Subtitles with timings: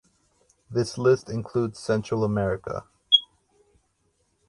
[0.67, 2.85] This list includes Central America.